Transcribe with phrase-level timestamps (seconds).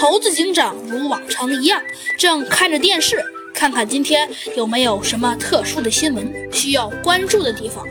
[0.00, 1.82] 猴子警长如往常一样，
[2.16, 3.20] 正看着电视，
[3.52, 7.84] 看看今天有没有什么特殊的新闻需要关注的地方。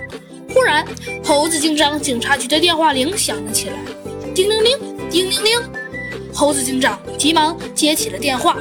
[0.53, 0.87] 忽然，
[1.21, 3.75] 猴子警长警察局的电话铃响了起来，
[4.33, 4.77] 叮铃铃，
[5.09, 5.59] 叮铃铃。
[6.33, 8.55] 猴子警长急忙接起了电话：“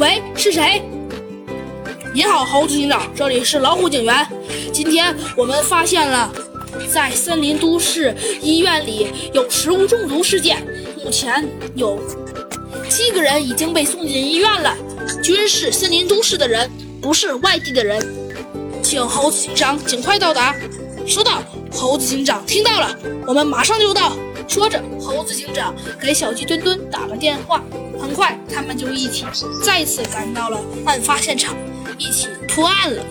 [0.00, 0.80] 喂，是谁
[2.14, 4.26] ？”“你好，猴子警长，这里是老虎警员。
[4.72, 6.32] 今天我们发现了，
[6.90, 10.66] 在森林都市医院里有食物中毒事件，
[11.04, 12.00] 目前有。”
[12.88, 14.76] 七个人已经被送进医院了，
[15.22, 16.70] 均是森林都市的人，
[17.00, 18.00] 不是外地的人，
[18.82, 20.54] 请猴子警长尽快到达。
[21.06, 22.96] 收到，猴子警长听到了，
[23.26, 24.16] 我们马上就到。
[24.48, 27.62] 说着，猴子警长给小鸡墩墩打了电话。
[28.00, 29.24] 很快，他们就一起
[29.62, 31.56] 再次赶到了案发现场，
[31.98, 33.04] 一起破案了。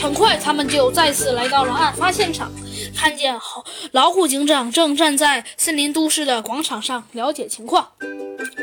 [0.00, 2.50] 很快，他们就再次来到了案发现场，
[2.96, 7.88] 看见猴老虎警长正站在森林都市的广场上了解情况。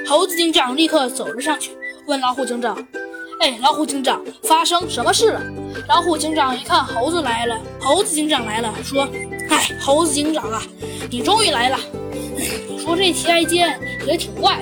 [0.07, 1.71] 猴子警长立刻走了上去，
[2.07, 2.77] 问老虎警长
[3.41, 5.41] ：“哎，老虎警长，发生什么事了？”
[5.87, 9.07] 老虎警长一看猴子来了，猴子警长来了，说
[9.49, 10.61] ：“哎，猴子警长啊，
[11.09, 11.77] 你终于来了。
[12.77, 14.59] 说这起案件也挺怪，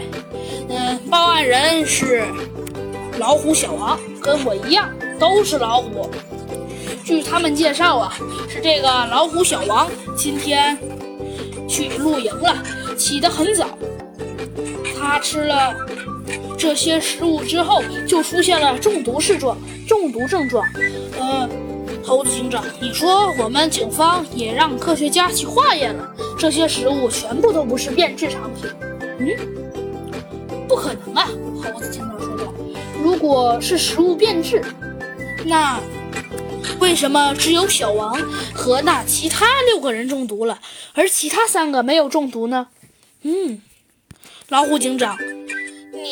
[0.70, 2.26] 嗯，报案人是
[3.18, 6.10] 老虎小王，跟我一样都是老虎。
[7.06, 8.18] 据他们介绍啊，
[8.50, 10.78] 是这个老虎小王今天
[11.70, 12.56] 去露营了，
[12.98, 13.66] 起得很早。”
[14.98, 15.76] 他吃了
[16.58, 19.58] 这些食物之后，就出现了中毒症状。
[19.88, 20.66] 中毒症状，
[21.18, 21.50] 呃，
[22.04, 28.70] 猴子警长，你说我们警方也让科学家去化验了，这些食物全部都不是变质产品。
[29.20, 29.30] 嗯，
[30.68, 31.30] 不可能啊！
[31.64, 32.54] 猴子警长说道
[33.02, 34.62] ：“如果是食物变质，
[35.46, 35.80] 那
[36.82, 38.20] 为什么只有小王
[38.54, 40.60] 和那其他六个人中毒了，
[40.94, 42.68] 而其他三个没有中毒呢？”
[43.24, 43.62] 嗯。
[44.50, 45.18] 老虎警长，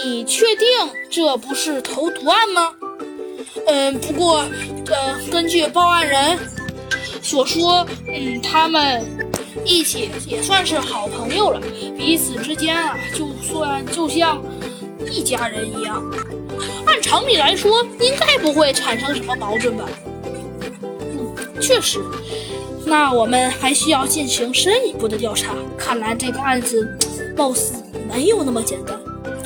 [0.03, 0.67] 你确定
[1.09, 2.69] 这不是投毒案吗？
[3.65, 4.45] 嗯，不过，
[4.87, 6.37] 呃，根据报案人
[7.21, 9.05] 所说，嗯，他们
[9.63, 11.61] 一起也算是好朋友了，
[11.97, 14.43] 彼此之间啊，就算就像
[15.09, 16.03] 一家人一样。
[16.85, 19.89] 按常理来说，应该不会产生什么矛盾吧？
[20.73, 22.03] 嗯，确实。
[22.85, 25.53] 那我们还需要进行深一步的调查。
[25.77, 26.87] 看来这个案子，
[27.35, 27.73] 貌似。
[28.07, 28.95] 没有那么简单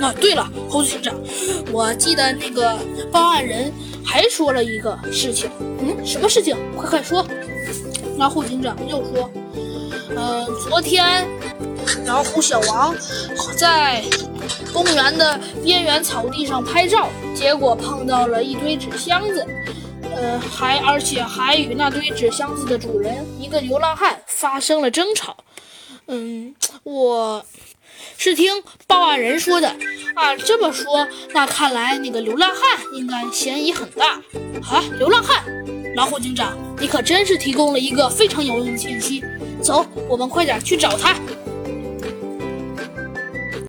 [0.06, 0.14] 啊！
[0.20, 1.16] 对了，猴子警长，
[1.72, 2.78] 我记得那个
[3.12, 3.72] 报案人
[4.06, 5.50] 还说了一个事情。
[5.80, 6.56] 嗯，什么事情？
[6.78, 7.26] 快快说！
[8.18, 9.32] 老虎警长又说
[10.16, 11.26] ：“嗯，昨天
[12.06, 12.94] 老虎小王
[13.58, 14.04] 在
[14.72, 19.44] 公园的边缘草地上拍照，结果碰到了一堆纸箱子，
[20.16, 25.38] 呃，还而且还与那堆纸箱子的主人一个流浪汉发生了争吵。
[26.08, 27.46] 嗯，我。”
[28.18, 29.70] 是听报案人说的
[30.14, 34.22] 啊，这么说，那看来那个流浪汉应该嫌疑很大
[34.70, 34.84] 啊！
[34.98, 35.44] 流浪汉，
[35.96, 39.24] 老虎警长，你可真是提供了一个非常有用的信息。
[39.62, 41.16] 走，我们快点去找他。